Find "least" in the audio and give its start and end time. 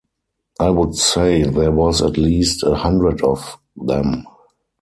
2.17-2.63